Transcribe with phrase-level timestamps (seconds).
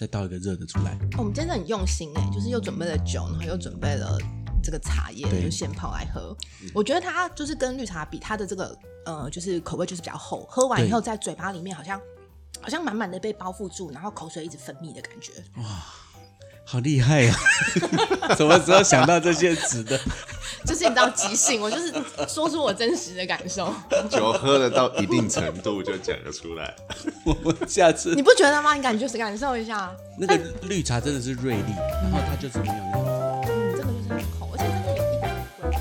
[0.00, 0.92] 再倒一个热的出来。
[1.12, 4.16] 哦我们真的很用心哎，就是又准备了酒，然后又准备了
[4.62, 6.34] 这个茶叶，就现泡来喝。
[6.74, 8.74] 我觉得它就是跟绿茶比，它的这个
[9.04, 12.00] 呃，就是口味就是比较厚，喝完以后在嘴巴里面好像
[12.62, 15.32] 好像满满的被包覆住，然后口水一直分泌的感觉。
[16.70, 17.34] 好厉害呀、
[18.20, 18.30] 啊！
[18.38, 19.98] 什么时候想到这些词的？
[20.64, 21.92] 就是你知道即兴，我就是
[22.28, 23.74] 说出我真实的感受，
[24.08, 26.72] 酒喝了到一定程度就讲得出来。
[27.24, 28.74] 我们下次你不觉得吗？
[28.74, 33.10] 你感觉感受一下，那个绿茶真的是锐利，然后它就是没有那个。
[33.48, 35.74] 嗯，这个就是很厚，而且真的有一点味。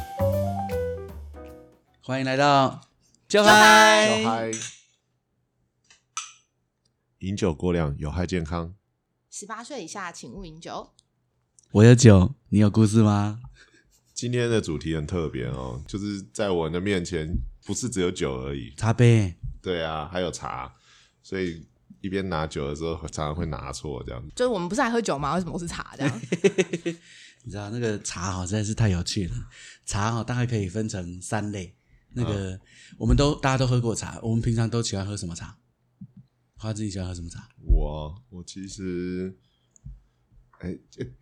[2.01, 2.81] 欢迎来到
[3.27, 4.51] 就小嗨，嗨，
[7.19, 8.73] 饮酒过量有害健康。
[9.31, 10.89] 十八岁以下请勿饮酒。
[11.71, 13.39] 我有酒，你有故事吗？
[14.11, 17.31] 今天的主题很特别哦，就是在我的面前
[17.63, 20.73] 不是只有酒而已，茶杯，对啊，还有茶，
[21.21, 21.63] 所以
[22.01, 24.33] 一边拿酒的时候常常会拿错这样子。
[24.35, 25.35] 就是我们不是爱喝酒吗？
[25.35, 26.21] 为什么我是茶这样？
[27.45, 29.35] 你知道那个茶哈实在是太有趣了。
[29.85, 31.75] 茶哈大概可以分成三类，
[32.13, 32.59] 那个、
[32.97, 35.55] 我们都大家都喝过茶，我们平常都喜欢喝什么茶？
[36.59, 37.47] 花枝你喜欢喝什么茶？
[37.65, 39.33] 我我其实，
[40.59, 41.13] 哎、诶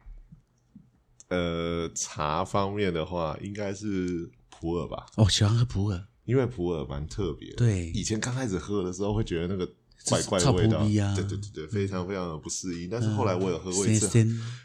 [1.30, 7.58] 呃，茶方面的话，应该是普洱吧，哦，喜欢喝普洱，因为普洱蛮特别的。
[7.58, 9.72] 对以前刚开始喝的时候会觉得那个
[10.10, 12.90] 怪怪的味道，啊对对对对，非常非常的不适应。
[12.90, 14.08] 但是后来我有喝过一次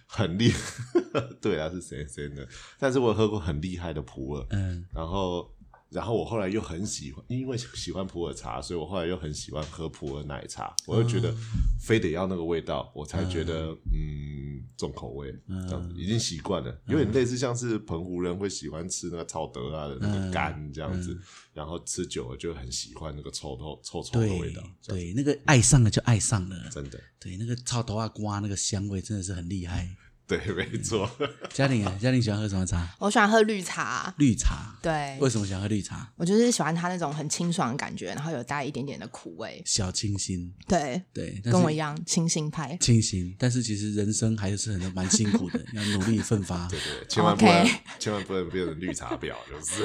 [0.06, 0.50] 很厉，
[1.42, 2.48] 对啊，是咸咸的。
[2.78, 5.54] 但是我有喝过很厉害的普洱，嗯，然后
[5.92, 10.74] 然后我后来又很喜欢，因为喜欢普洱茶，所以我后来又很喜欢喝普洱奶茶。
[10.86, 11.34] 我又觉得
[11.80, 15.32] 非得要那个味道，我才觉得嗯重口味
[15.68, 21.16] 这样子，已经习惯了，有点类似像是澎湖人会喜欢吃那个草德啊的那个干这样子，
[21.52, 29.88] 然后吃久了就很喜欢那个臭臭臭臭的味道，对，那个爱上了就爱上了，真的对，那个草头啊瓜那个香味真的是很厉害。
[30.26, 31.10] 对，没错。
[31.52, 32.88] 嘉玲啊，嘉玲喜欢喝什么茶？
[32.98, 34.74] 我喜欢喝绿茶，绿茶。
[34.80, 36.10] 对，为什么喜欢喝绿茶？
[36.16, 39.62] 我就是喜欢它那种很清爽的感觉，然后有带一点点的苦味。
[39.66, 42.76] 小清新，对，对，跟我一样清新派。
[42.78, 46.66] 清新，但是其实人生还是很蛮辛苦的， 要努力奋发。
[46.68, 47.68] 对对，千万不能
[47.98, 49.84] 千万不能变成绿茶婊，就是。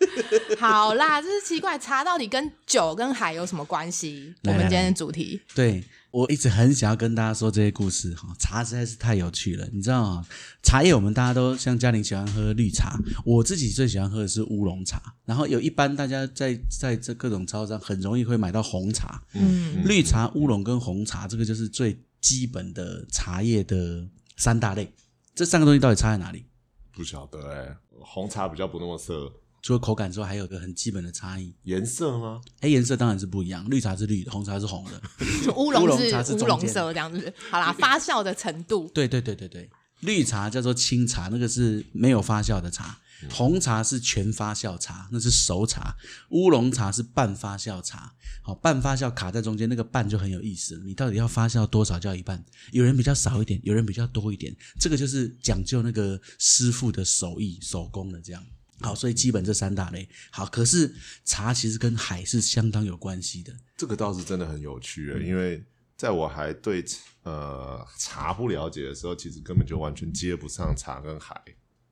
[0.58, 4.32] 好啦，这是奇怪，茶到底跟酒跟海有什么关系？
[4.44, 9.68] 我们今天的主题，对我一直很想要跟大家说这些故事哈，茶实在是太有趣了。
[9.72, 10.26] 你知道啊，
[10.62, 15.14] 茶叶我们大家都像嘉玲喜欢喝绿茶，我自己最喜欢喝的是乌龙茶。
[15.24, 24.92] 然后有一般大家在在这各种超商很容易会买到红茶，嗯，绿茶、乌龙跟红茶，这个就是最基本的茶叶的三大类。
[25.34, 26.44] 这三个东西到底差在哪里？
[26.90, 29.30] 不晓得哎、红茶比较不那么涩，
[29.62, 31.52] 除了口感之外，还有个很基本的差异。
[31.64, 32.40] 颜色吗？
[32.60, 35.02] 哎，颜色当然是不一样，绿茶是绿的，红茶是红的。
[35.44, 37.32] 就 乌乌龙龙是乌龙色这样子。
[37.50, 39.68] 好啦，发酵的程度，对对对对对，
[40.00, 42.98] 绿茶叫做清茶，那个是没有发酵的茶；
[43.30, 45.96] 红茶是全发酵茶，那是熟茶；
[46.30, 48.14] 乌龙茶是半发酵茶。
[48.42, 50.84] 好，半发酵卡在中间，那个半就很有意思了。
[50.84, 52.42] 你到底要发酵多少叫一半？
[52.72, 58.42] 有人比较少一点，有人比较多一点，这个就是讲究那个师傅的手艺手工的这样。
[58.80, 60.08] 好，所以基本这三大类。
[60.30, 60.94] 好，可是
[61.24, 63.52] 茶其实跟海是相当有关系的。
[63.76, 65.64] 这个倒是真的很有趣欸，因为
[65.96, 66.84] 在我还对
[67.22, 71.40] 呃茶不了解的时候，其实根本就完全接不上茶跟海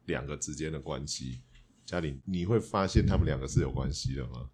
[0.06, 1.40] 两个之间的关系。
[1.84, 4.48] 嘉玲，你会发现他们两个是有关系的吗？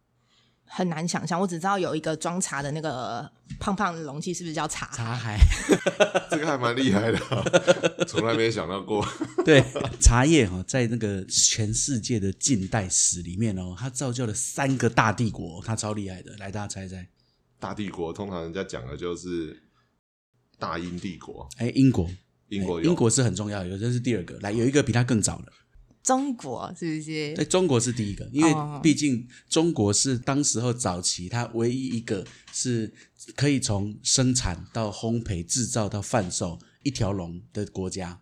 [0.75, 1.38] 很难想象。
[1.38, 4.87] 我只知道有一个装茶的那个胖胖的容器，是不是叫茶？
[4.93, 5.38] 茶海。
[6.31, 7.44] 这个还蛮厉害的啊、
[8.09, 9.06] 从来没想到过。
[9.44, 9.62] 对，
[10.00, 16.33] 茶叶哈、在那个全世界的近代史里面哦，它造就了三个大帝国，它超厉害的。
[16.38, 17.06] 来，大家猜猜，
[17.60, 19.62] 大帝国通常人家讲的就是
[20.59, 22.09] 大英帝国，哎，英国，
[22.49, 24.39] 英国英国是很重要的，有这是第二个。
[24.41, 25.53] 来，有一个比它更早的，
[26.03, 27.35] 中国是不是？
[27.35, 32.93] 对，中国是第一个，因为哦毕竟中国是当时候早期它唯一一个是
[33.37, 38.21] 可以从生产到烘焙、制造到贩售一条龙的国家。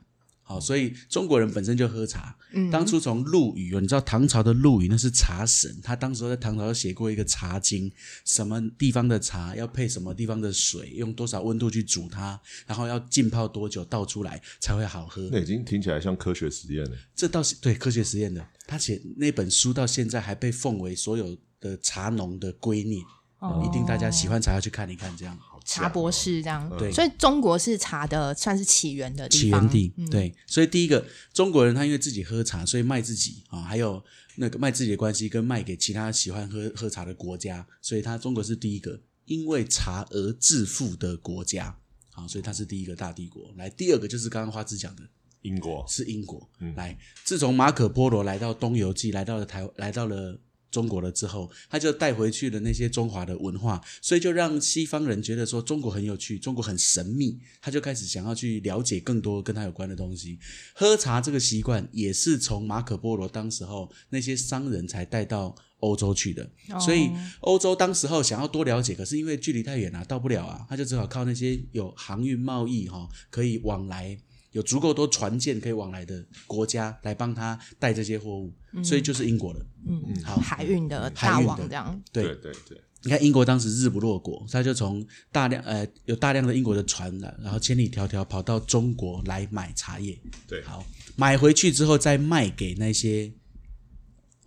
[0.51, 2.37] 好，所以中国人本身就喝茶。
[2.53, 7.89] 嗯当初从陆羽哦，你知道唐朝的陆羽那是茶神，他当时候在唐朝写过一个茶经，
[8.25, 15.29] 什么地方的茶要配什么地方的水，用多少温度去煮它，然后要浸泡多久倒出来才会好喝。
[15.31, 16.91] 那已经听起来像科学实验了。
[17.15, 23.05] 这倒是对科学实验的，他写那本书到现在还被奉为所有的茶农的圭臬，
[23.39, 26.71] 哦一定大家喜欢茶要去看一看，这样茶博士这样。
[26.79, 29.61] 对所以中国是茶的算是起源的地方。
[29.61, 29.95] 起源地。
[29.97, 34.03] 嗯对，所以第一个中国人他因为自己喝茶，所以卖自己啊、还有
[34.37, 41.77] 那个卖自己的关系跟卖给其他喜欢喝喝茶的国家，所以他中国是第一个因为茶而致富的国家。
[42.13, 43.55] 好，所以它是第一个大帝国。
[43.57, 45.03] 来，第二个就是刚刚花枝讲的，
[45.43, 46.51] 英国是英国。
[46.75, 50.37] 来，自从马可波罗来到东游记，来到了台，来到了
[50.71, 60.39] 中国了之后，他就带回去了那些中华的文化，所以就让西方人觉得说中国很有趣，中国很神秘，他就开始想要去了解更多跟他有关的东西。
[60.75, 74.19] 喝茶这个习惯也是从马可波罗当时候那些商人才带到欧洲去的，所以欧洲当时候想要多了解，可是因为距离太远了，到不了啊，他就只好靠那些有航运贸易哈可以往来。
[74.53, 78.53] 有足够多船舰可以往来的国家来帮他带这些货物，
[78.83, 79.67] 所以就是英国了。
[79.87, 82.03] 嗯嗯，好海运的大海运的王这样。
[82.13, 90.19] 对对对对，你看英国当时日不落国，他就从大量呃有大量的英国的船来，然后千里迢迢跑到中国来买茶叶。
[90.47, 90.85] 对好，
[91.17, 93.33] 买回去之后再卖给那些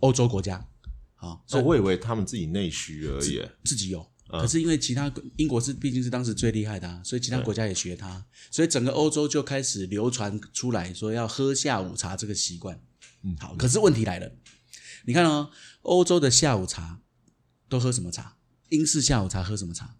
[0.00, 0.66] 欧洲国家。
[1.16, 3.42] 好，所以所以我以为他们自己内需而已。
[3.64, 4.06] 自己有。
[4.40, 12.80] 可是因为其他英国是毕竟是当时最厉害的、啊，所以其他国家也学它，所以整个欧洲就开始流传出来说要喝下午茶这个习惯。
[13.22, 14.32] 嗯，好，可是问题来了，
[15.04, 15.50] 你看哦，
[15.82, 17.00] 欧洲的下午茶
[17.68, 18.36] 都喝什么茶？
[18.70, 19.96] 英式下午茶喝什么茶？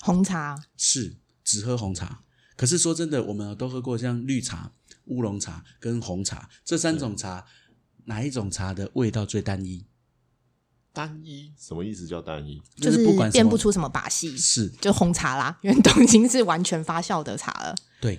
[0.00, 2.24] 红茶是只喝红茶。
[2.56, 4.72] 可是说真的，我们都喝过像绿茶、
[5.06, 7.46] 乌龙茶跟红茶这三种茶，
[8.04, 9.84] 哪一种茶的味道最单一？
[10.92, 12.06] 单一什么意思？
[12.06, 12.60] 叫单一？
[12.76, 17.74] 就就是变不出什么把戏，是就红茶啦， 因为都已经是完全发酵的茶了。
[18.00, 18.18] 对，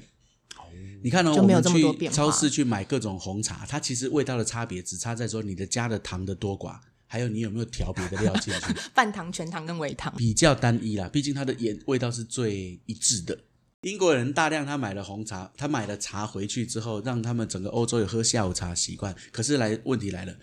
[1.04, 10.12] 你看哦，就没有我们这么多变化去超市去买各种红茶，它其实味道的差别只差在说你的加的糖的多寡，还有你有没有调别的料进去， 半糖、全糖跟微糖。
[10.18, 11.08] 比较单一啦。
[11.08, 13.38] 毕竟它的颜味道是最一致的。
[13.82, 19.14] 英国人大量他买了红茶，他买了茶回去之后，让他们整个欧洲有喝下午茶习惯。
[19.32, 20.34] 可是来问题来了。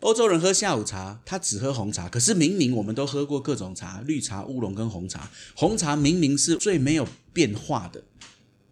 [0.00, 2.08] 欧洲人喝下午茶，他只喝红茶。
[2.08, 5.30] 可是明明我们都喝过各种茶，绿茶、乌龙跟红茶。
[5.54, 8.02] 红茶明明是最没有变化的，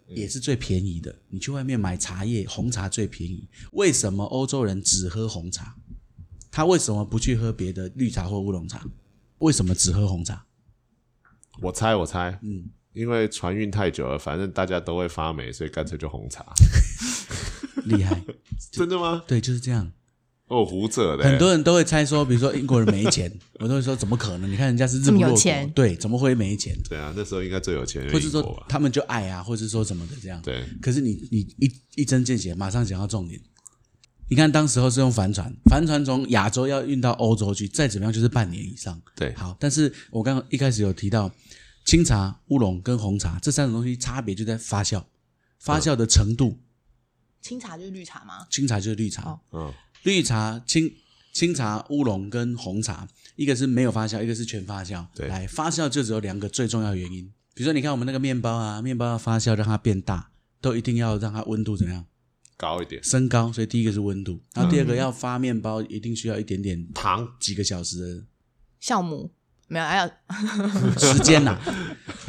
[0.09, 1.15] 也是最便宜的。
[1.29, 3.47] 你去外面买茶叶，红茶最便宜。
[3.73, 5.77] 为什么欧洲人只喝红茶？
[6.51, 8.85] 他为什么不去喝别的绿茶或乌龙茶？
[9.39, 10.47] 为什么只喝红茶？
[11.61, 16.45] 我猜，我猜，嗯，因为船运太久了，反正大家都会发霉，所以干脆就红茶。
[17.85, 18.25] 厉害，
[18.73, 19.23] 真的吗？
[19.27, 19.93] 对，就是这样。
[20.49, 23.31] 哦，胡扯的，很多人都会猜说，比如说英国人没钱，
[23.61, 24.50] 我都会说怎么可能？
[24.50, 26.75] 你看人家是日这么不落国有钱，对，怎么会没钱？
[26.89, 28.29] 对啊，那时候应该最有钱的或者？
[28.29, 30.41] 说他们就爱啊，或者说什么的这样。
[30.43, 33.41] 对，可是你你一一针见血，马上讲到重点。
[34.31, 39.01] 你看当时候是用帆船，帆船从亚洲要运到欧洲去，再怎么样就是半年以上。
[39.17, 41.31] 对好，但是我刚刚一开始有提到，
[41.85, 45.03] 清茶、乌龙跟红茶这三种东西差别就在发酵，
[45.59, 46.59] 发酵的程度。
[47.41, 48.47] 清茶就是绿茶吗？
[48.51, 49.73] 清茶就是绿茶，哦嗯，
[50.08, 50.90] 绿茶清
[51.34, 53.06] 清茶、乌龙跟红茶，
[53.37, 55.05] 一个是没有发酵，一个是全发酵。
[55.14, 55.28] 对。
[55.28, 60.31] 来发酵就只有两个最重要的原因，比如说你看我们那个面包啊，面包要发酵让它变大，
[60.62, 62.06] 都一定要让它温度怎么样？
[62.56, 64.96] 高一点，升高，所以第一个是温度，然后第二个嗯。
[64.96, 67.28] 要发面包一定需要一点点糖。
[67.38, 68.25] 几个小时
[68.82, 69.31] 酵母
[69.69, 71.59] 没有，还有的 时间啦，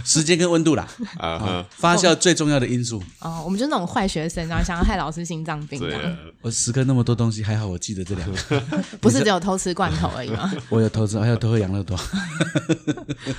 [0.04, 0.86] 时间跟温度啦，
[1.18, 3.02] 啊哈，发酵最重要的因素。
[3.20, 8.62] 哦，我们就那种坏学生，然后想要害老师心脏病这样，对啊，我时刻那么多东西，还好我记得这两个，
[9.00, 10.52] 不是只有偷吃罐头而已吗？
[10.70, 11.98] 我有偷吃，还有偷喝养乐多。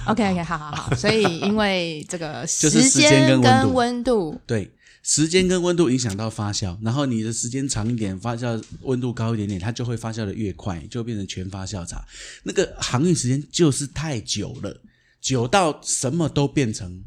[0.07, 3.49] ？OK OK，好好好，所以因为这个就是时间跟温度。
[3.49, 4.71] 跟温度，对，
[5.03, 12.05] 时间跟温度影响到发酵，然后你的时间长一点，发酵温度高一点点，它就会发酵的越快，就变成全发酵茶。
[12.43, 14.81] 那个航运时间就是太久了，
[15.21, 17.03] 久到什么都变成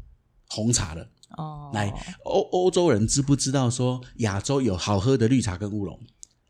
[0.48, 1.08] 红茶了。
[1.36, 1.92] 哦，来，
[2.24, 5.98] 欧欧洲人知不知道说亚洲有好喝的绿茶跟乌龙？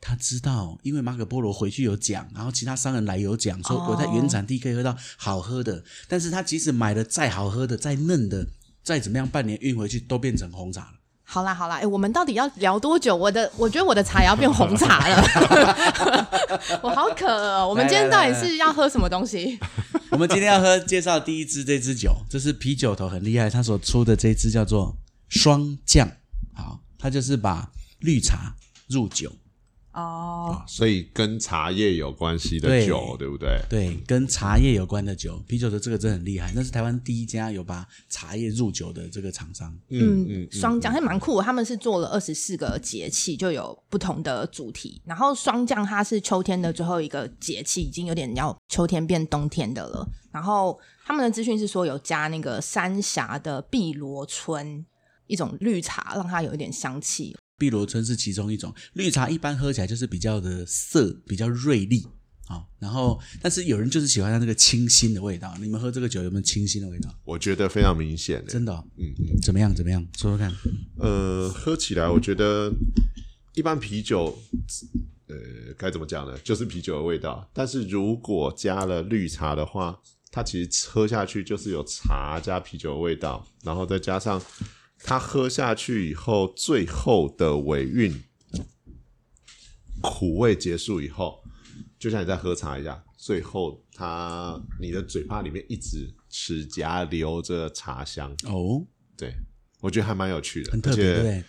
[0.01, 8.47] 他知道，因为马可波罗回去有讲，然后其他商人来有讲，说哦我在原产地可以喝到好喝的，但是他即使买了再好喝的、再嫩的、
[8.83, 10.99] 再怎么样，半年运回去都变成红茶了。
[11.27, 13.17] 好啦好啦，哎，我们到底要聊多久？
[13.17, 15.25] 我的我觉得我的茶也要变红茶了，
[16.83, 17.69] 我好渴哦。
[17.69, 19.59] 我们今天到底是要喝什么东西？
[20.11, 24.97] 我们今天要喝介绍第一支这支酒，这是啤酒头很厉害，他所出的这支叫做
[25.29, 26.09] 霜酱。
[26.55, 27.69] 好，它就是把
[28.01, 28.55] 绿茶
[28.89, 29.33] 入酒，
[29.95, 33.61] 哦，所以跟茶叶有关系的酒，对不对？
[33.71, 39.73] 对，跟茶叶有关的酒，啤酒的这个真的很厉害，那是台湾第一家有把茶叶入酒的这个厂商。
[39.91, 45.01] 嗯嗯，霜降还蛮酷，他们是做了二十四个节气，就有不同的主题。
[45.05, 50.05] 然后霜降它是秋天的最后一个节气，已经有点要秋天变冬天的了。
[50.33, 54.85] 然后他们的资讯是说有加那个三峡的碧螺春
[55.29, 57.37] 一种绿茶，让它有一点香气。
[57.57, 62.07] 碧螺春是其中一种，绿茶一般喝起来就是比较的涩，比较锐利。
[62.47, 65.57] 好，然后但是有人就是喜欢它那个清新的味道。
[65.61, 67.15] 你们喝这个酒有没有清新的味道？
[67.25, 68.51] 我觉得非常明显的。
[68.51, 69.75] 真的、哦，嗯嗯，怎么样？
[69.75, 70.07] 怎么样？
[70.19, 70.53] 说说看。
[70.99, 72.71] 呃，喝起来我觉得
[73.55, 74.39] 一般啤酒，
[75.29, 75.37] 呃，
[75.79, 76.37] 该怎么讲呢？
[76.45, 77.49] 就是啤酒的味道。
[77.55, 79.99] 但是如果加了绿茶的话，
[80.31, 84.39] 它其实喝下去就是有茶加啤酒的味道，然后再加上
[85.07, 88.25] 它喝下去以后，最后的尾韵
[90.01, 91.45] 苦味结束以后，
[91.99, 98.35] 就像你在喝茶一样，最后它你的嘴巴里面一直齿颊留着茶香。
[98.45, 98.83] 哦，
[99.15, 99.35] 对，
[99.81, 101.45] 我觉得还蛮有趣的，很特别？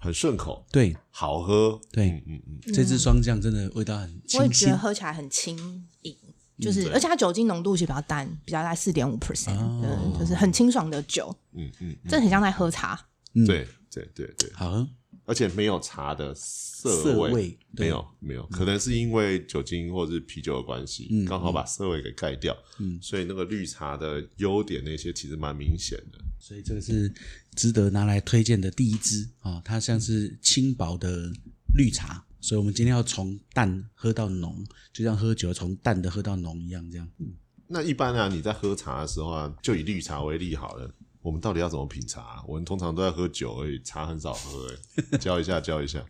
[0.00, 1.80] 很顺口，对好喝。
[1.90, 6.14] 对嗯嗯嗯，这支双酱真的味道很我也觉得喝起来很轻盈，
[6.60, 10.16] 就是、而且它酒精浓度其实比较淡，比较在四点五 percent，哦。
[10.18, 12.98] 就是很清爽的酒，嗯嗯真的很像在喝茶。
[13.34, 13.46] 嗯。
[13.46, 14.88] 对对对对，好喝。
[15.24, 22.98] 而且没有茶的涩涩味，味没有没有，可能是因为酒精或者是啤酒的关系，嗯刚好把涩味给盖掉，嗯。
[23.02, 26.18] 所以那个绿茶的优点那些其实蛮明显的。
[26.40, 27.12] 所以这个是
[27.54, 31.30] 值得拿来推荐的第一支啊、它像是轻薄的
[31.76, 37.06] 绿茶，所以我们今天要从淡喝到浓，就像喝酒从淡的喝到浓一样，这样。
[37.18, 37.26] 嗯
[37.66, 40.90] 那一般啊，你在喝茶的时候啊，就以绿茶为例好了。
[41.20, 45.18] 我们到底要怎么品茶啊、我们通常都在喝酒而已，茶很少喝、欸。
[45.20, 46.02] 教一下，教一下。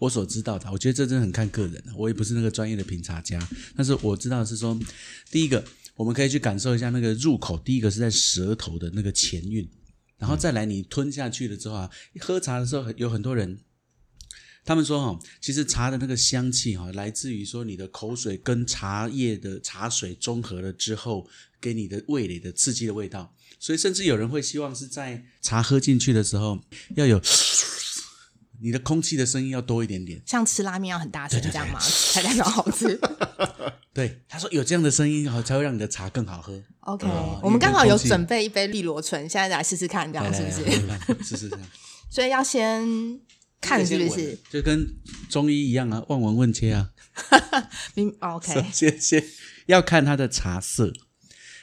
[0.00, 3.38] 我所知道的，我觉得这真的很看个人，我也不是那个专业的品茶家，
[3.76, 4.76] 但是我知道的是说，
[5.30, 9.70] 第一个我们可以去感受一下那个入口，第一个是在舌头的那个前韵，
[10.18, 13.60] 然后再来你吞下去了之后啊，喝茶的时候有很多人。
[14.64, 21.26] 他们说哈，其实茶的那个香气哈，来自于说你的口水跟茶叶的茶水中和了之后，
[21.60, 23.34] 给你的味蕾的刺激的味道。
[23.60, 26.58] 所以甚至有人会希望是在茶喝进去的时候
[26.96, 27.20] 要有
[28.60, 30.20] 你的空气的声音要多一点点。
[30.26, 31.78] 像吃拉面要很大声这样吗？
[31.80, 32.98] 才代表好吃。
[33.92, 36.60] 对，他说有这样的声音，好才会让你的茶更好喝。
[36.80, 41.24] OK，、哦我们刚好有准备一杯绿罗醇，现在来试试看，这样是不是？
[41.24, 41.60] 试试看，
[42.10, 42.82] 所以要先
[43.64, 44.38] 看是不是？
[44.50, 44.86] 就跟
[45.30, 46.90] 中医一样啊，望闻问切啊。
[47.94, 49.24] 明哦 OK， 先先
[49.66, 50.92] 要看它的茶色，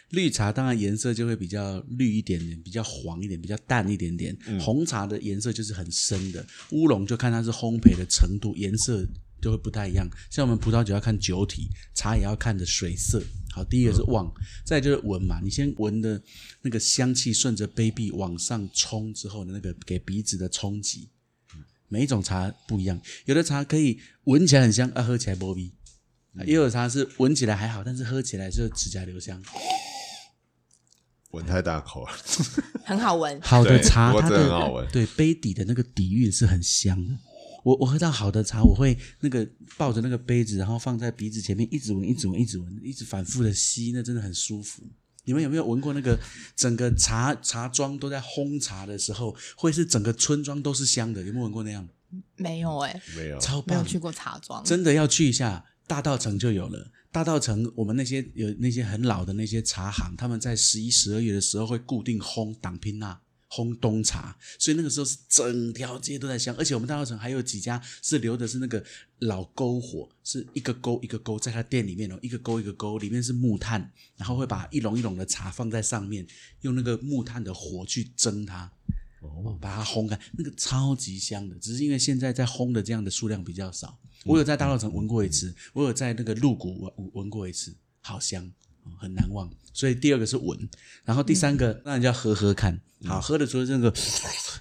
[0.09, 4.35] 绿茶当然颜色就会比较绿一点点，比较黄一点，比较淡一点点。
[4.59, 9.05] 红茶的颜色就是很深的，乌龙就看它是烘焙的程度，颜色
[9.41, 10.07] 就会不太一样。
[10.29, 13.21] 像我们葡萄酒要看酒体，茶也要看的水色。
[13.53, 14.33] 好，第一个是望，
[14.65, 15.41] 再就是闻嘛。
[15.43, 16.21] 你先闻的
[16.61, 21.09] 那个香气顺着杯壁往上冲之后的那个给鼻子的冲击，
[21.91, 25.73] 每一种茶不一样，有的茶可以闻起来很香，啊，喝起来波逼。
[26.37, 29.43] 啊也有茶是闻起来还好，但是喝起来就指甲留香。
[31.31, 32.13] 闻太大口了，
[32.85, 33.39] 很好闻。
[33.43, 37.13] 好的茶它的真的很好闻对杯底的那个底蕴是很香的。
[37.65, 39.45] 我我喝到好的茶，我会那个
[39.77, 44.81] 抱着那个杯子，然后放在鼻子前面，一直闻，一直闻，一直闻，一直反复的吸，那真的很舒服。
[45.23, 46.19] 你们有没有闻过那个
[46.55, 51.21] 整个茶茶庄都在烘茶的时候，会是整个村庄都是香的？
[51.23, 51.87] 有没有闻过那样？
[52.35, 53.39] 没有哎、没有。
[53.39, 53.77] 超棒！
[53.77, 54.63] 没有去过茶庄。
[54.63, 56.91] 真的要去一下大道城就有了。
[57.11, 63.19] 大道城，我们那些有那些很老的那些茶行，他们在十一、十二月的时候会固定烘党拼纳、
[63.51, 66.55] 烘冬茶，所以那个时候是整条街都在香。
[66.55, 68.83] 而且我们大稻城还有几家是留的是那个
[69.19, 76.25] 老篝火，是一个篝一个篝在他店里面哦，一个篝一个篝，里面是木炭，然后会把一笼一笼的茶放在上面，
[76.61, 78.71] 用那个木炭的火去蒸它。
[79.21, 83.99] 哦，把它烘干，那个超级香的，只是因为现在在烘的这样的数量比较少。
[84.23, 88.51] 我有在大稻城闻过一次，我有在那个鹿谷闻闻过一次，好香，哦
[88.97, 89.49] 很难忘。
[89.73, 90.69] 所以第二个是闻，
[91.05, 93.93] 然后第三个那你就要喝喝看，好喝的时候这个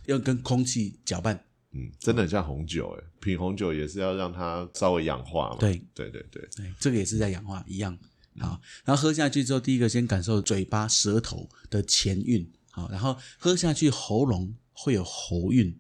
[0.07, 5.57] 要跟空气搅拌，嗯，真的很像红酒哎，品红酒也是要让它稍微氧化嘛。
[5.59, 7.99] 对对对对，对，这个也是在氧化一样。
[8.39, 15.77] 好，然后喝下去之后，第一个先感受嘴巴、舌头的前韵，好，然后喝下去喉咙会有喉韵，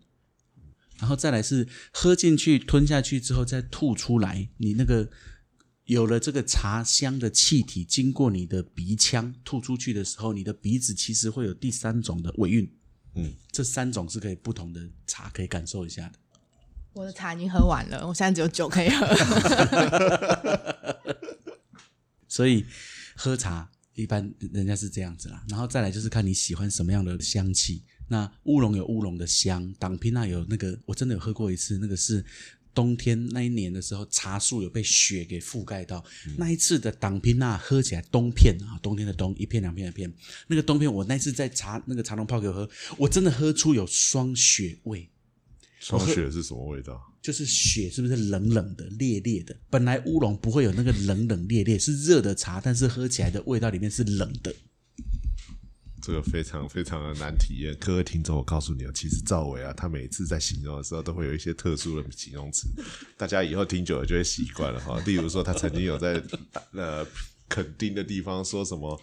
[0.99, 5.09] 然后再来是喝进去、吞下去之后再吐出来，你那个
[5.90, 12.73] 有了这个茶香的气体经过你的鼻腔吐出去的时候，你的鼻子其实会有第三种的尾韵，
[13.16, 16.12] 嗯，这三种是可以不同的茶可以感受一下的。
[16.92, 19.04] 我的茶已经喝完了，我现在只有酒可以喝。
[22.28, 22.64] 所以
[23.16, 27.82] 喝茶一般人家是这样子啦，然后再来就是看你喜欢什么样的香气。
[28.06, 32.25] 那乌龙有乌龙的香，党皮那有那个，我真的有喝过一次，那个是
[32.74, 36.04] 冬天那一年的时候，茶树有被雪给覆盖到。
[36.36, 40.12] 那一次的党拼啊喝起来冬片啊，冬天的冬，一片两片的片，
[40.46, 45.08] 那个冬片我那次在茶那个茶农泡给我喝，我真的喝出有霜雪味。
[45.78, 47.00] 霜雪是什么味道？
[47.22, 49.56] 就是雪是不是冷冷的、烈烈的？
[49.70, 54.54] 本来乌龙不会有那个冷冷烈烈，是热的茶，但是喝起来的味道里面是冷的。
[56.00, 57.76] 这个非常非常的难体验。
[57.78, 62.69] 各位听众，我告诉你哦，其实赵伟啊，他每次在形容的时候，都会有一些特殊的形容词，
[63.16, 64.99] 大家以后听久了就会习惯了哈。
[65.07, 66.23] 例如说，他曾经有在
[66.73, 67.07] 呃
[67.49, 69.00] 垦丁的地方说什么，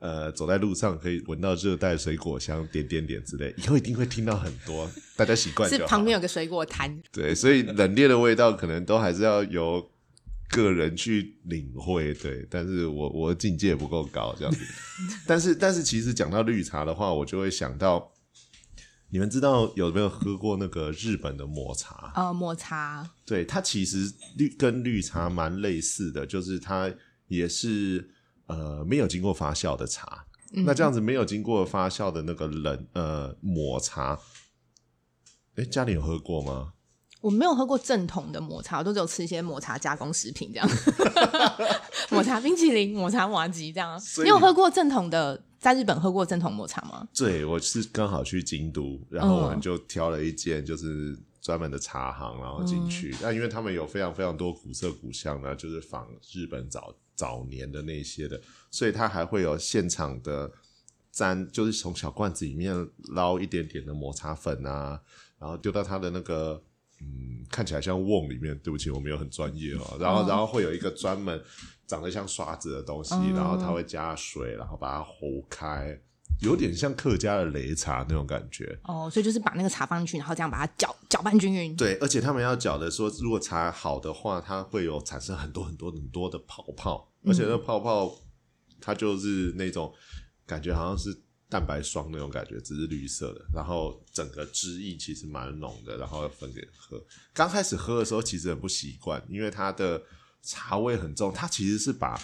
[0.00, 5.78] 呃，走在路上可以闻到热带水果香，点点点之类，以后一定会听到很多，大家习惯是。
[5.86, 9.90] 旁边有个水果摊，对，所以冷冽的味道可能都还是要由
[10.52, 14.60] 个人去领会，对，但是我我境界不够高这样子，
[15.26, 18.12] 但是但是其实讲到绿茶的话，我就会想到，
[19.10, 22.12] 你们知道有没有喝过那个日本的抹茶？
[22.14, 26.92] 呃，抹茶，对，它其实绿跟绿茶蛮类似的，就是它
[27.28, 28.10] 也是
[28.46, 30.26] 呃没有经过发酵的茶。
[30.54, 34.18] 那这样子没有经过发酵的那个冷呃抹茶，
[35.54, 36.74] 哎，家里有喝过吗？
[37.22, 40.68] 我没有喝过正统的抹茶，我都只有吃一些抹茶加工食品这样，
[42.10, 43.98] 抹茶冰淇淋、抹茶瓦吉这样。
[44.22, 45.42] 你有喝过正统的？
[45.60, 47.06] 在日本喝过正统抹茶吗？
[47.14, 53.14] 对，我是刚好去京都，然后我们就挑了一间就是专门的茶行，然后进去。
[53.22, 58.40] 那因为他们有非常非常多古色古香的，就是仿日本早早年的那些的，
[58.72, 60.50] 所以它还会有现场的
[61.12, 62.74] 沾，就是从小罐子里面
[63.14, 65.00] 捞一点点的抹茶粉啊，
[65.38, 66.60] 然后丢到它的那个。
[67.02, 69.96] 嗯，看起来像瓮里面，对不起，我没有很专业哦。
[70.00, 71.42] 然后，然后会有一个专门
[71.86, 76.00] 长得像刷子的东西，然后它会加水，然后把它糊开，
[76.40, 78.78] 有点像客家的擂茶那种感觉。
[78.84, 81.76] 哦，所以就是把那个茶放进去，然后这样把它搅搅拌均匀。
[81.76, 88.14] 对，而且他们要搅的说，如果茶好的话，它会有产生很多很多很多的泡泡，而且那泡泡
[88.80, 89.92] 它就是那种
[90.46, 91.22] 感觉，好像是。
[91.52, 96.98] 蛋白霜那种感觉，只是绿色的，然后整个汁液其实蛮浓的，然后分给喝。
[97.34, 100.02] 刚开始喝的时候其实很不习惯，因为它的
[100.40, 101.30] 茶味很重。
[101.30, 102.18] 它其实是把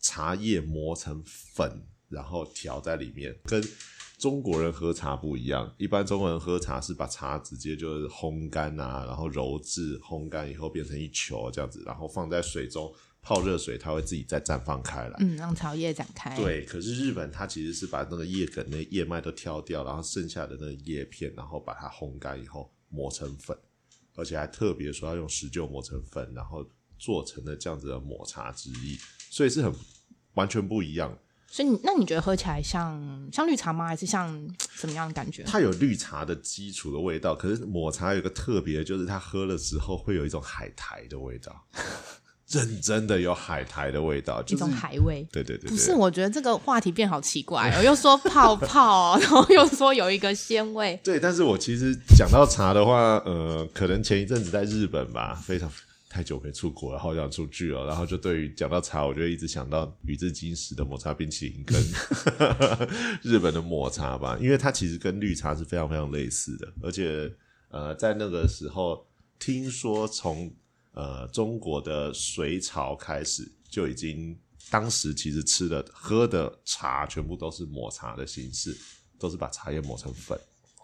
[0.00, 3.66] 茶叶磨成粉，然后调在里面，跟
[4.18, 5.74] 中国人喝茶不一样。
[5.78, 12.94] 一般中国人喝茶是把茶直接就是烘干啊，然后揉制，烘干以后变成一球这样子，然后放在水中。
[13.22, 16.36] 泡热水，它会自己再绽放开来，嗯，让茶叶展开。
[16.36, 23.56] 对，可是日本它其实是把那个叶梗、那叶脉都挑掉，然后剩下的那个叶片，然后把它烘干以后磨成粉，
[24.16, 28.98] 而且还特别说要用石臼磨成粉，然后做成了这样子的抹茶之意，
[29.30, 29.72] 所以是很
[30.34, 31.16] 完全不一样。
[31.46, 33.86] 所以，你那你觉得喝起来像像绿茶吗？
[33.86, 35.44] 还是像什么样的感觉？
[35.44, 41.68] 它有绿茶的基础的味道，可是抹茶有个特别，就是它喝了之后会有一种海苔的味道。
[42.52, 45.26] 认真的有海苔的味道，一种海味。
[45.32, 51.00] 对对对，不是，我觉得这个话题变好奇怪，我又说泡泡， 然后又说有一个鲜味。
[51.02, 55.70] 对，但是我其实讲到茶的话，呃，可能前一阵子在日本吧，非常
[56.10, 57.86] 太久没出国了，好想出去哦。
[57.86, 61.80] 然后就对于讲到茶，我就一直想到宇治金石的抹茶冰淇淋跟
[63.22, 67.32] 日本的抹茶吧，因为它其实跟绿茶是非常非常类似的，而且
[67.70, 69.06] 呃，在那个时候
[69.38, 70.52] 听说从。
[70.92, 74.38] 呃，中国的隋朝开始就已经，
[74.70, 78.76] 当时其实吃的喝的茶全部都是抹茶的形式，
[79.18, 80.38] 都是把茶叶磨成粉，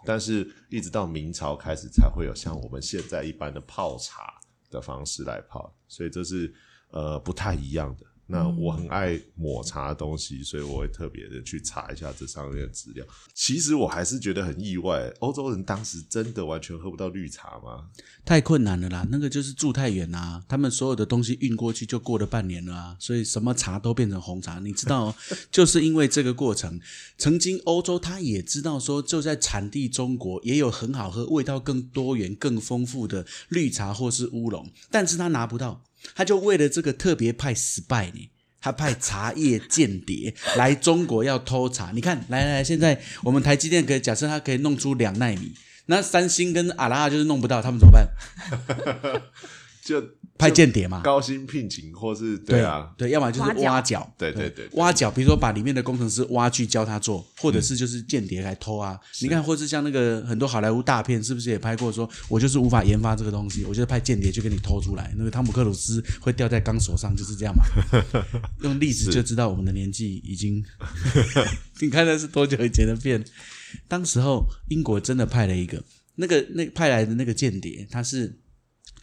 [0.04, 4.40] 但是一直到明朝开始才会有像我们现在一般的泡茶
[4.70, 6.54] 的方式来泡，所以这是
[6.90, 8.06] 呃不太一样的。
[8.30, 13.02] 那我很爱抹茶的东西，所以我会特别的去查一下这上面的资料。
[13.34, 17.86] 其实我还是觉得很意外，欧洲人当时真的完全喝不到绿茶吗？
[18.26, 24.58] 太困难了啦，那个就是住太远啊，他们所有的东西运过去就过了半年了啊，所以什么茶都变成红茶。
[24.58, 25.14] 你知道，
[25.50, 26.78] 就是因为这个过程，
[27.16, 35.82] 曾经欧洲他也知道说，就在产地中国也有很好喝、味道更多元、更丰富的绿茶或是乌龙，但是他拿不到。
[36.14, 38.30] 他就为了这个特别派失败呢，
[38.60, 41.90] 他派茶叶间谍 来中国要偷茶。
[41.94, 45.52] 你看，来来，现在我们台积电可以假设他可以弄出两纳米，
[45.86, 48.08] 那三星跟阿拉就是弄不到，他们怎么办？
[49.88, 50.08] 就。
[50.38, 58.96] 派间谍嘛，高薪聘请或是对啊，对，要么就是挖角，对对对，挖角，比如说把里面的工程师挖去教他做，或者是就是间谍来偷啊。
[59.20, 61.90] 你看，或是像那个很多好莱坞大片，是不是也拍过？
[61.90, 65.12] 说我就是无法研发这个东西，我就是派间谍去给你偷出来。
[65.18, 67.64] 那个汤姆克鲁斯会掉在钢索上，就是这样嘛。
[68.62, 70.64] 用例子就知道我们的年纪已经，
[71.80, 73.24] 你看那是多久以前的片？
[73.88, 75.82] 当时候英国真的派了一个
[76.14, 78.38] 那个那派来的那个间谍，他是。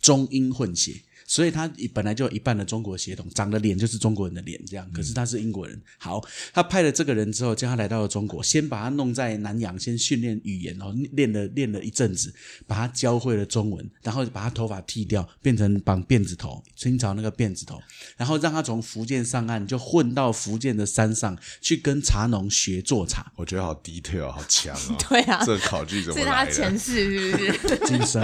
[0.06, 1.02] 中英混血。
[1.26, 4.88] 所以他本来就有一半的中国血统，长的脸就是中国人的脸，这样。
[4.94, 5.80] 可是他是英国人。
[5.98, 12.34] 好，他派了这个人之后，叫他来到了中国，先把他弄在南洋，先训练语言哦，练了练了一阵子，
[12.68, 17.82] 把他教会了中文，然后把他头发剃掉，变成绑辫子头，清朝那个辫子头，
[18.18, 23.32] 然后让他从福建上岸，就混到福建的山上去跟茶农学做茶。
[23.36, 24.98] 我觉得好 detail，好强啊！
[25.10, 26.46] 对啊，这考据怎么是他？
[26.46, 27.80] 前世是不是？
[27.86, 28.24] 今生。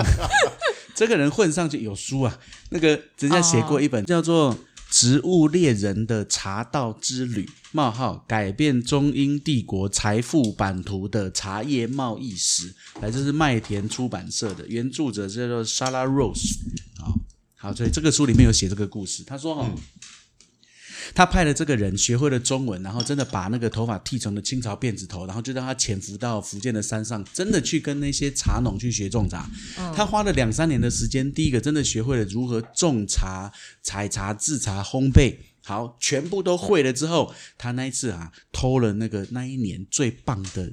[0.94, 4.56] 这个人混上去有书啊，那个人家写过一本叫做
[4.90, 16.58] 《植物猎人的茶道之旅：冒号改变中英帝国财富版图的茶叶贸易史》，来这是麦田出版社的，原著者叫做 Shala Rose。
[16.98, 17.14] 好，
[17.56, 19.24] 好，所以这个书里面有写这个故事。
[19.24, 19.70] 他说哈。
[21.14, 29.50] 他派了这个人学会了中文，然后真的把那个头发剃成了清朝辫子头，然后就让他潜伏到福建的山上，真的去跟那些茶农去学种茶。
[29.96, 40.72] 他花了两三年的时间，第一个真的学会了如何种茶、采茶、制茶、烘焙，好，全部都会了之后，他那一次啊偷了那个那一年最棒的。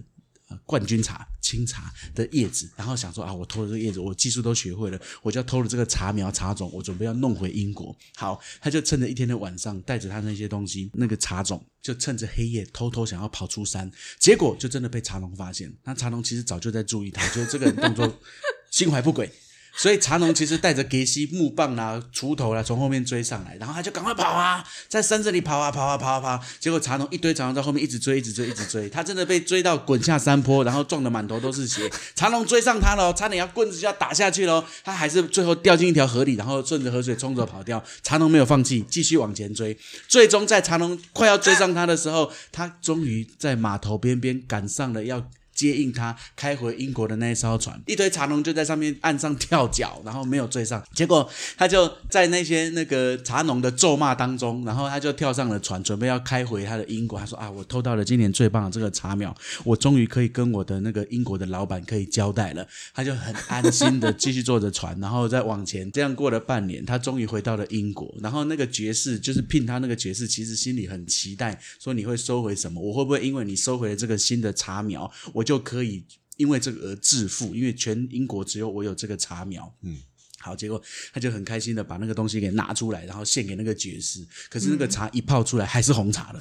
[0.65, 7.97] 冠军茶清茶的叶子，然后想说啊，我偷了这个叶子，我技术都学会了，我就要偷了这个茶苗茶种，我准备要弄回英国。
[8.17, 15.73] 好，他就趁着一天的晚上，带着他那些东西，那个茶种，就趁着黑夜偷偷想要跑出山，结果就真的被茶农发现。
[15.85, 18.21] 那茶农其实早就在注意他，就这个动作
[18.71, 19.31] 心怀不轨。
[19.79, 31.89] 所以茶农其实带着给西木棒啦、锄头啦，从后面追上来，然后他就赶快跑啊，在山这里跑啊跑啊跑啊跑，结果茶农一堆茶农在后面一直追、一直追、一直追，他真的被追到滚下山坡，然后撞得满头都是血。
[32.17, 37.81] 茶农追上他了，差点要棍子就要打下去了，他还是最后掉进一条河里，然后顺着河水冲着跑掉。
[38.03, 45.29] 茶农没有放弃，继续往前追，最终在茶农快要追上他的时候，他终于在码头边边赶上了要。
[45.59, 50.81] 接应他开回英国的那一艘船，一堆茶农就在上面岸上跳脚，然后没有追上。
[50.95, 57.19] 结果他就在那些那个茶农的咒骂当中，然后他就跳上了船，准备要开回他的英国。
[57.19, 65.91] 他说：“啊，我偷到了今年最棒的这个茶苗，我终于可以跟我的那个英国的老板可以交代了。”他就很安心的继续坐着船，然后再往前。
[65.91, 68.15] 这样过了半年，他终于回到了英国。
[68.21, 72.81] 然后那个爵士就是聘他那个爵士，其实心里很期待，说你会收回什么？
[72.81, 76.05] 我会不会因为你收回了这个新的茶苗，我就可以
[76.37, 79.75] 因为这个而致富，因为全英国只有我有这个茶苗。
[79.81, 79.97] 嗯，
[80.41, 80.79] 好，结果
[81.11, 84.23] 他就很开心的把那个东西给拿出来，然后献给那个爵士。
[84.51, 86.41] 可是那个茶一泡出来还是红茶了，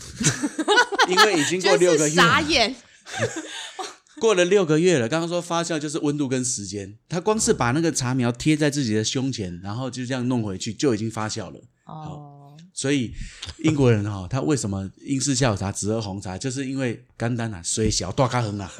[1.07, 2.75] 因为已经过六就是个月了，傻眼，
[4.19, 5.07] 过了六个月了。
[5.07, 11.61] 刚刚说发酵就是温度跟时间，他光是把那个茶苗贴在自己的胸前，然后就这样弄回去，就已经发酵了。
[11.85, 12.36] 哦，
[12.77, 13.11] 所以
[13.63, 18.71] 英国人哈、 他为什么英式下午茶只喝红茶，就是因为干单啊，水小大咖很啊。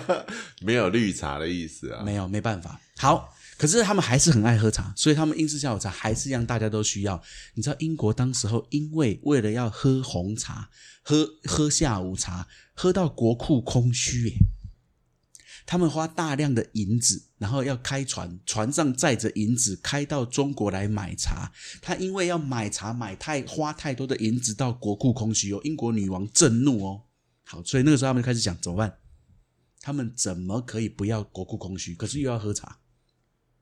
[0.60, 2.02] 没有绿茶的意思啊。
[2.04, 2.78] 没有，没办法。
[2.98, 7.18] 好，可是他们还是很爱喝茶，所以他们英式下午茶还是让大家都需要。
[7.54, 10.68] 你知道英国当时候因为为了要喝红茶，
[11.02, 14.34] 喝喝下午茶，喝到国库空虚耶。
[15.66, 21.52] 他们花大量的银子，然后要开船，船上载着银子开到中国来买茶。
[21.82, 27.02] 他因为要买茶买太花太多的银子到国库空虚哦，英国女王震怒哦。
[27.44, 28.96] 好，所以那个时候他们就开始想怎么办？
[29.80, 32.78] 他们怎么可以不要国库空虚，可是又要喝茶？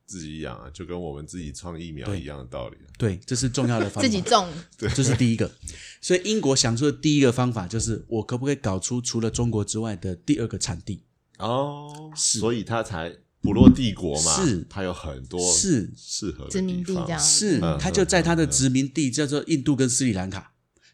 [0.06, 2.92] 自己养啊，就跟我们自己创疫苗一样的道理啊。
[2.98, 4.02] 对，这是重要的方法。
[4.02, 5.50] 自己种，对这是第一个。
[6.02, 11.03] 所以英国想出的第一个方法就是，我可不可以搞出除了中国之外的第二个产地？
[11.38, 12.38] 哦，是。
[12.38, 14.66] 所以他才部落帝国嘛，是。
[14.68, 15.92] 他有很多是。
[15.96, 17.20] 适合的殖民地方这样。
[17.20, 20.52] 是嗯，他就在他的殖民地叫做印度跟斯里兰卡，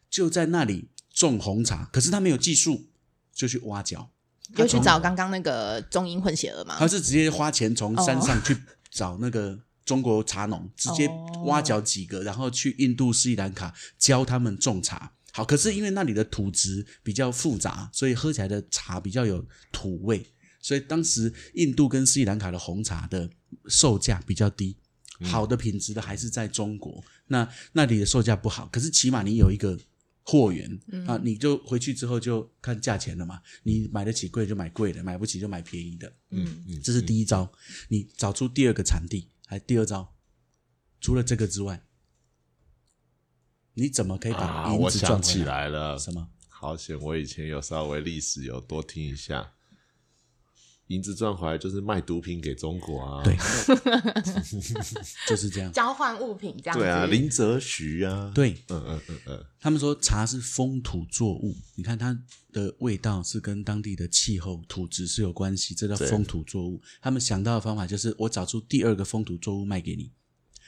[0.08, 1.88] 就在那里种红茶。
[1.92, 2.86] 可是他没有技术，
[3.34, 4.10] 就去挖角，
[4.56, 8.56] 又去找刚刚那个中英混血儿嘛他，是直接花钱从山上去
[8.90, 11.08] 找那个中国茶农，直接
[11.44, 15.12] 挖角几个，然后去印度、斯里兰卡教他们种茶。
[15.32, 20.26] 好，可是因为那里的土质比较复杂，所以喝起来的茶比较有土味，
[20.60, 23.30] 所以当时印度跟斯里兰卡的红茶的
[23.66, 24.76] 售价比较低。
[25.22, 29.78] 好的品质的还是在中国，那那里的售价不好，可是起码你有一个
[30.22, 36.10] 货源、啊，你就回去之后就看价钱了嘛，你买得起贵就买贵的，买不起就买便宜的。
[36.30, 37.52] 嗯，嗯这是第一招，
[37.88, 40.10] 你找出第二个产地，还第二招，
[41.02, 41.84] 除了这个之外，
[43.80, 46.28] 你怎么可以把啊，银子赚回起来了，什么？
[46.48, 47.00] 好险！
[47.00, 49.52] 我以前有稍微历史有多听一下，
[50.88, 53.22] 银子赚回来就是卖毒品给中国啊。
[53.24, 53.34] 对
[55.26, 55.72] 就是这样。
[55.72, 62.14] 交换物品这样子，对啊，林则徐啊。，对嗯嗯嗯嗯，他们说茶是风土作物，你看它
[62.52, 66.82] 的味道是跟当地的气候、土质是有关系，这叫对风土作物。
[67.00, 70.12] 他们想到的方法就是，我找出第二个风土作物卖给你。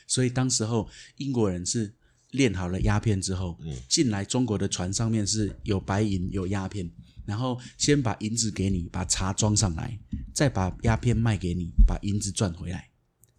[0.07, 1.95] 所以当时候英国人是
[2.33, 6.91] 炼好了鸦片之后，进来中国的船上面是有白银有鸦片，
[7.25, 9.99] 然后先把银子给你，把茶装上来，
[10.35, 12.91] 再把鸦片卖给你，把银子赚回来。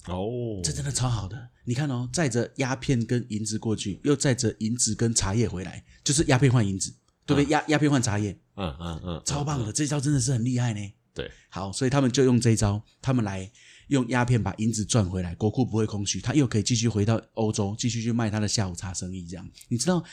[0.07, 1.49] 哦，这真的超好的。
[1.65, 6.93] 你看哦，载着鸦片跟银子过去，又载着银子跟茶叶回来，就是鸦片换银子，
[7.25, 7.49] 对不对？
[7.49, 10.93] 鸦鸦片换茶叶，嗯嗯嗯，超棒的，这招真的是很厉害呢。
[11.13, 13.49] 对，好，所以他们就用这一招，他们来
[13.93, 19.25] 用鸦片把银子赚回来，国库不会空虚，他又可以继续回到欧洲，继续去卖他的下午茶生意。
[19.27, 20.03] 这样，你知道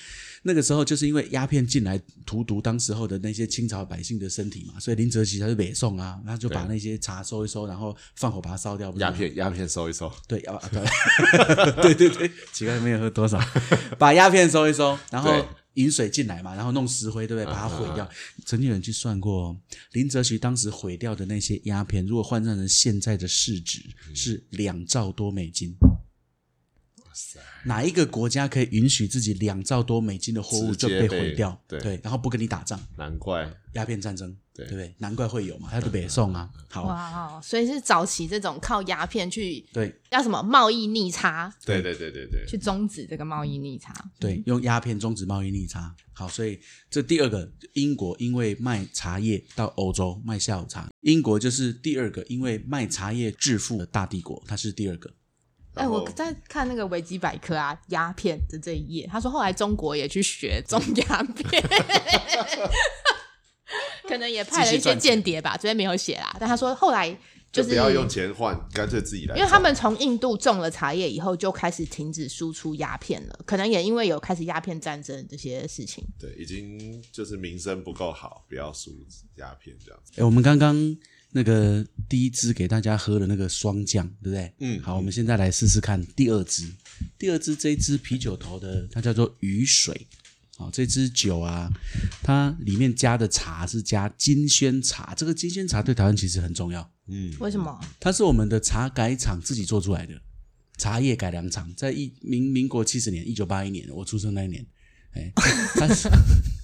[0.43, 9.11] 那个时候就是因为鸦片进来荼毒当时候的那些清朝百姓的身体嘛，所以林则徐他就北宋啊，他就把那些茶收一收，然后放火把它烧掉，不是吗？
[9.11, 10.69] 鸦片鸦片收一收，对，要啊
[11.83, 13.41] 对，对对对，奇怪没有喝多少，
[13.99, 17.47] 把鸦片收一收，然后对引水进来嘛，然后弄石灰，对不对？
[17.47, 18.09] 把它毁掉。
[18.45, 19.57] 曾经有人去算过哦，
[19.93, 23.83] 林则徐当时毁掉的那些鸦片，如果换算成现在的市值，
[24.15, 25.75] 是两兆多美金。
[27.65, 31.61] 哪一个国家可以允许自己两兆多美金的货物就被毁掉？
[31.67, 34.95] 对然后不跟你打仗，难怪鸦片战争，对对不对？
[34.99, 36.49] 难怪会有嘛，他就北宋啊。
[36.69, 43.93] 好，哇哦，所以是早期这种靠鸦片去对要什么贸易逆差，对对对对对，去终止这个贸易逆差。
[44.19, 45.95] 对，用鸦片终止贸易逆差。
[46.13, 55.11] 好，所以这第二个，英国因为卖茶叶到欧洲卖下午茶，英国就是第二个因为卖茶叶致富的大帝国，它是第二个。
[55.75, 61.63] 哎、我在看那个维基百科啊，鸦片的这一页，他说后来中国也去学种鸦片，
[64.11, 66.37] 可能也派了一些间谍吧，这边没有写啦。
[66.41, 67.09] 但他说后来
[67.53, 76.05] 就就是不要用钱换，干脆自己来，因为他们从印度种了茶叶以后，就开始停止输出鸦片了，可能也因为有开始鸦片战争这些事情。
[76.19, 78.91] 对已经就是名声不够好，不要输
[79.37, 80.13] 鸦片这样子。
[80.21, 80.97] 哎，我们刚刚
[81.33, 84.53] 那个第一支给大家喝的那个霜降，对不对？
[84.59, 86.69] 嗯好，我们现在来试试看第二支。
[87.19, 90.07] 第二支这一支啤酒头的，它叫做雨水。
[90.61, 91.71] 好，这支酒啊，
[92.23, 96.87] 它里面加的茶是加金萱茶，这个金萱茶对台湾其实很重要。
[97.09, 97.81] 嗯，为什么？
[97.99, 100.13] 它是我们的茶改厂自己做出来的
[100.77, 104.67] 茶叶改良厂，在一民民国七十年，一九八一年，我出生那一年，
[105.15, 105.33] 哎，
[105.77, 106.11] 它是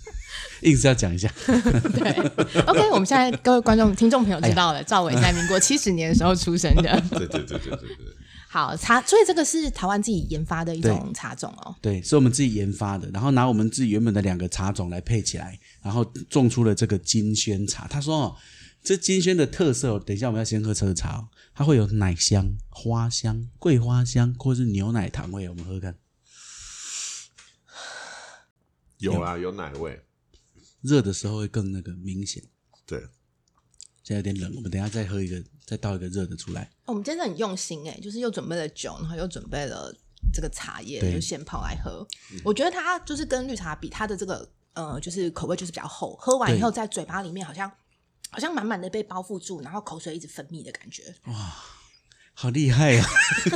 [0.61, 6.83] 硬是要讲一下， 对，OK，我们现在各位观众、听众朋友知道了，赵伟在民国七十年的时候出生的。
[7.13, 8.17] 对对对对对对。
[8.57, 11.77] 好茶，所以这个是台湾自己研发的一种茶种哦。
[11.83, 17.87] 对，是我们自己研发的，然后拿我们自己原本的两个茶种来配起来，然后种出了这个金萱茶。
[17.87, 18.37] 他说哦，
[18.83, 25.99] 这金萱的特色哦，等一下我们要先喝这个茶哦，它会有奶香、花香、桂花香，或是牛奶糖味，我们喝喝看。
[28.97, 30.01] 有啊，有奶味，
[30.81, 32.43] 热的时候会更那个明显。
[32.87, 33.05] 对，
[34.07, 36.63] 现在有点冷，我们等一下再喝一个，再倒一个热的出来。
[36.85, 39.93] 哦我们真的很用心哎，就是又准备了酒，然后又准备了
[40.33, 42.07] 这个茶叶，就现泡来喝。
[42.45, 47.69] 我觉得它就是跟绿茶比，它的这个呃，就是口味就是比较厚，喝完以后在嘴巴里面好像
[48.31, 51.13] 好像满满的被包覆住，然后口水一直分泌的感觉。
[52.39, 53.03] 好厉害呀、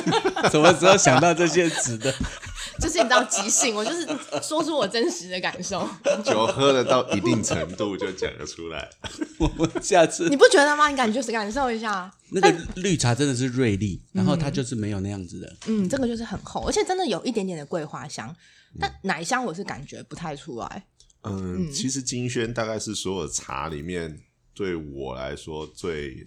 [0.51, 2.11] 什么时候想到这些词的？
[2.81, 4.09] 就是你知道即兴，我就是
[4.43, 5.87] 说出我真实的感受，
[6.25, 8.88] 酒喝了到一定程度就讲得出来。
[9.38, 10.88] 我们下次你不觉得吗？
[10.88, 15.57] 你感觉感受一下，那个绿茶真的是锐利，然后它就是没有那样子的。
[15.66, 18.35] 嗯，这个就是很厚，而且真的有一点点的桂花香，
[18.81, 20.87] 但奶香我是感觉不太出来。
[21.25, 24.19] 嗯，其实金萱大概是所有茶里面
[24.55, 26.27] 对我来说最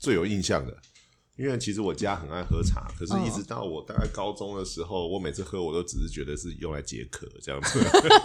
[0.00, 0.76] 最有印象的。
[1.36, 7.80] 因为其实我家很爱喝茶，可是一直到我大概高中的时候，我每次喝我都只是觉得是用来解渴这样子。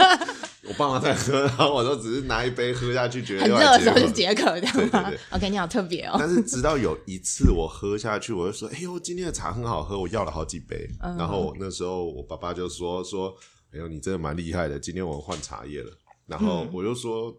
[0.68, 4.60] 我爸妈在喝，然后我都只是拿一杯喝下去，觉得很热的时候是解渴。
[4.60, 6.18] 这样吗对对对？OK，你好特别哦。
[6.20, 10.86] 但是直到有一次我喝下去，我就说：“哎呦，今天的茶很好喝。”我要了好几杯。
[11.18, 13.34] 然后那时候我爸爸就说：“说，
[13.72, 15.90] 哎呦，你真的蛮厉害的，今天我换茶叶了。”
[16.28, 17.34] 然后我就说，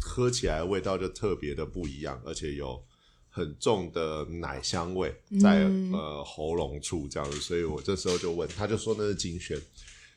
[0.00, 2.82] 喝起来味道就特别的不一样，而且有
[3.30, 7.38] 很重的奶香味在、呃喉咙处这样子。
[7.38, 9.60] 所以我这时候就问，他就说那是金萱。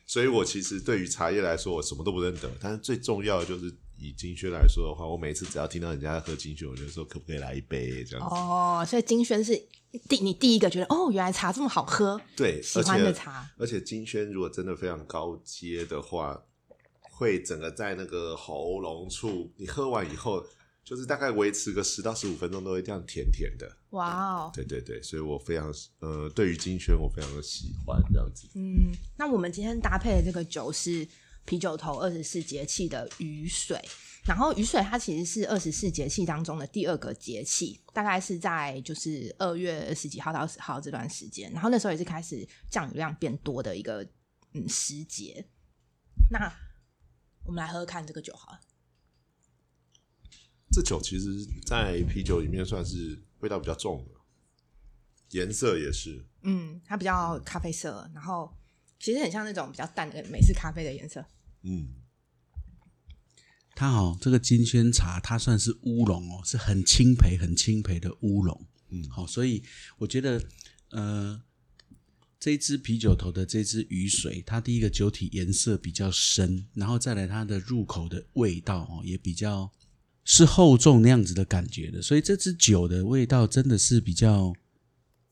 [0.06, 2.50] 所以我其实对于茶叶来说，我什么都不认得。
[2.60, 8.34] 但是最重要的就是以金萱来说的话，我每次只要听到人家在喝金萱，我就说可不可以来一杯这样子。
[8.34, 9.56] 哦，所以金萱是
[10.08, 13.48] 第你第一个觉得哦，原来茶这么好喝，对，喜欢的茶。
[13.56, 16.38] 而且金萱如果真的非常高阶的话，
[17.00, 20.44] 会整个在那个喉咙处，你喝完以后，
[20.84, 23.76] 就是大概维持个十到十五分钟，都会这样甜甜的。
[23.90, 28.46] 哇哦，对对对，所以我非常呃，对于金萱我非常的喜欢这样子。
[28.54, 31.08] 嗯，那我们今天搭配的这个酒是
[31.44, 33.80] 啤酒头二十四节气的雨水。
[34.26, 44.02] 然后雨水它其实是二十四节气当中的第二个节气，大概是在就是二月十几号到十号这段时间，然后那时候也是开始降雨量变多的一个
[44.54, 45.44] 嗯时节。
[46.30, 46.50] 那
[47.44, 48.60] 我们来喝喝看这个酒好了。
[50.74, 56.26] 这酒其实，在啤酒里面算是味道比较重的，颜色也是。
[56.42, 58.52] 嗯，它比较咖啡色，然后
[58.98, 61.24] 其实很像那种比较淡的美式咖啡的颜色。
[61.62, 61.90] 嗯，
[63.76, 68.66] 它哦，这个金萱茶它算是乌龙哦，是很轻培、很轻培的乌龙。
[68.88, 69.62] 嗯好，所以
[69.98, 70.42] 我觉得，
[70.90, 71.40] 呃，
[72.40, 79.72] 这一支啤酒头的这支雨水，它第一个酒体颜色比较深，然后再来它的入口的味道哦，也比较
[80.24, 84.52] 是厚重那样子的感觉的，所以这支酒的味道真的是比较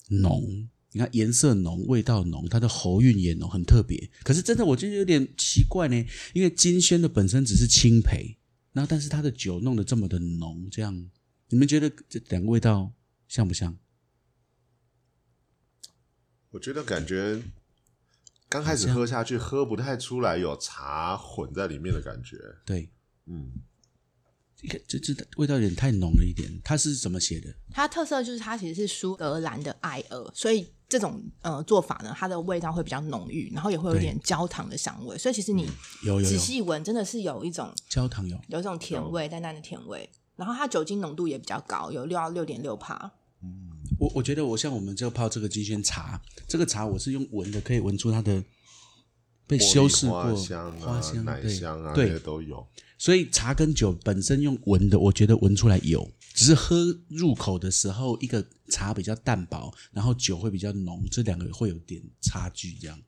[0.09, 0.69] 浓。
[0.95, 4.11] 你看颜色浓，味道浓，它的喉韵也浓，很特别。
[4.23, 5.97] 可是真的，我觉得有点奇怪呢，
[6.35, 8.37] 因为金萱的本身只是青培，
[8.73, 11.11] 然后但是它的酒弄得这么的浓，这样
[11.49, 12.93] 你们觉得这两个味道
[13.27, 13.79] 像不像？
[16.51, 17.41] 我觉得感觉
[18.51, 22.37] 刚开始喝下去，喝不太出来有茶混在里面的感觉。
[22.67, 22.91] 对，
[23.25, 23.51] 嗯，
[24.87, 26.51] 这这味道有点太浓了一点。
[26.63, 27.49] 它是怎么写的？
[27.71, 35.73] 它特色就是它其实是苏格兰的艾尔，所以这种呃做法呢，它的味道会比较浓郁，然后也会有对点焦糖的香味，所以其实你仔
[36.05, 40.09] 有有有细闻，真的是有一种焦糖有，有一种甜味，淡淡的甜味。
[40.37, 43.13] 然后它酒精浓度也比较高，有六到六点六帕。
[43.43, 48.43] 嗯我我觉得我像我们就泡这个金萱茶，这个茶我是用闻的，可以闻出它的
[49.59, 52.67] 被修饰过花香啊、花香对奶香啊，对那些都有。
[52.97, 62.99] 所以茶跟酒本身用闻的，我觉得闻出来有，只是喝入口的时候，一个茶比较淡薄，然后酒会比较浓，这两个会有点差距，这样。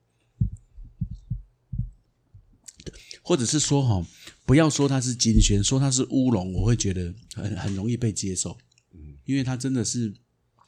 [3.23, 4.07] 或者是说哈，
[4.45, 8.59] 不要说它是金萱，说它是乌龙，我会觉得很很容易被接受，
[8.93, 10.13] 嗯，因为它真的是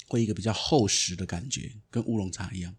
[0.09, 2.75] 会一个比较厚实的感觉，跟乌龙茶一样。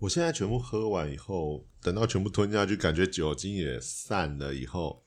[0.00, 5.04] 我现在全部喝完以后，等到全部吞下去，感觉酒精也散了以后，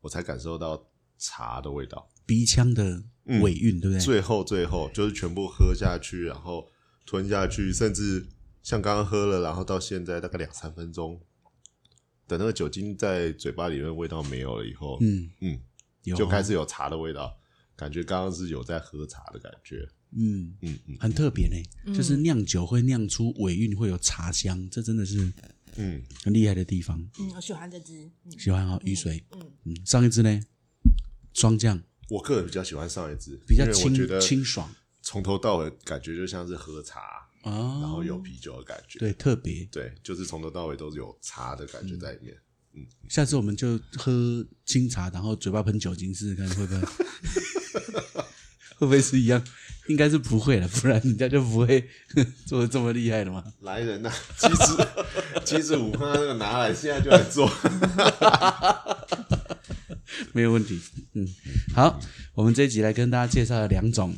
[0.00, 2.08] 我才感受到茶的味道。
[2.24, 3.04] 鼻腔的
[3.42, 4.00] 尾韵，对不对？
[4.00, 6.66] 最后最后就是全部喝下去，然后
[7.04, 8.26] 吞下去，甚至
[8.62, 11.20] 像刚刚喝了，然后到现在大概两三分钟，
[12.26, 15.60] 等那个酒精在嘴巴里面味道没有了以后，嗯嗯，
[16.04, 17.38] 有就开始有茶的味道，
[17.76, 19.86] 感觉刚刚是有在喝茶的感觉。
[20.16, 25.32] 嗯，嗯嗯很特别呢，就是酿酒会酿出尾韵，会有茶香，这真的是
[25.76, 26.98] 嗯，很厉害的地方。
[27.18, 28.10] 嗯，我喜欢这支。
[28.24, 30.40] 嗯喜欢哦雨水，嗯，嗯，上一支呢，
[31.32, 34.70] 霜降我个人比较喜欢上一支，比较清清爽
[35.00, 37.00] 从头到尾感觉就像是喝茶，
[37.42, 38.98] 啊，然后有啤酒的感觉。
[38.98, 39.64] 对特别。
[39.72, 42.36] 对，就是从头到尾都是有茶的感觉在里面。
[42.74, 46.80] 嗯下次我们就喝清茶，然后嘴巴喷酒精试试看会不会
[48.78, 49.44] 会不会是一样？
[49.88, 51.88] 应该是不会了，不然人家就不会
[52.46, 53.44] 做的这么厉害了嘛。
[53.60, 54.88] 来人呐、七十
[55.44, 57.50] 七十五块那个拿来，现在就来做。
[60.32, 60.80] 没有问题。
[61.14, 61.26] 嗯，
[61.74, 62.00] 好，
[62.34, 64.14] 我们这一集来跟大家介绍了两种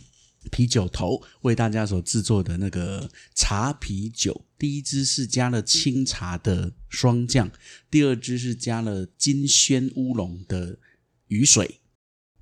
[0.50, 4.44] 啤酒头，为大家所制作的那个茶啤酒。
[4.59, 7.50] 第一支是加了清茶的霜降，
[7.90, 10.79] 第二支是加了金萱乌龙的
[11.29, 11.81] 雨水。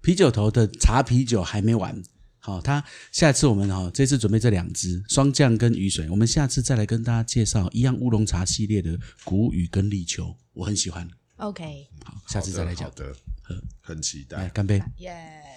[0.01, 2.03] 啤酒头的茶啤酒还没完。
[2.45, 11.09] 好，他下次我们哈、这次准备这两支霜降跟雨水，我们下次再来跟大家介绍一样乌龙茶系列的谷雨跟立秋，我很喜欢。
[11.37, 12.95] OK，好，下次再来讲好。
[12.97, 13.15] 的，
[13.81, 14.49] 很期来待。
[14.49, 14.83] 干杯！
[14.97, 15.15] 耶，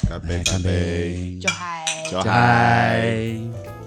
[0.08, 1.40] 干杯，来干杯！
[1.40, 1.86] 就嗨。
[2.12, 3.85] 就嗨。